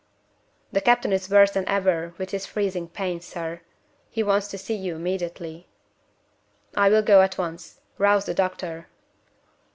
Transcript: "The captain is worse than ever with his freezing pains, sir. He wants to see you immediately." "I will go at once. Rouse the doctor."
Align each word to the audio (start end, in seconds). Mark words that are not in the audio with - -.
"The 0.71 0.81
captain 0.81 1.13
is 1.13 1.29
worse 1.29 1.51
than 1.51 1.67
ever 1.67 2.15
with 2.17 2.31
his 2.31 2.47
freezing 2.47 2.87
pains, 2.87 3.23
sir. 3.23 3.61
He 4.09 4.23
wants 4.23 4.47
to 4.47 4.57
see 4.57 4.73
you 4.73 4.95
immediately." 4.95 5.67
"I 6.75 6.89
will 6.89 7.03
go 7.03 7.21
at 7.21 7.37
once. 7.37 7.81
Rouse 7.99 8.25
the 8.25 8.33
doctor." 8.33 8.87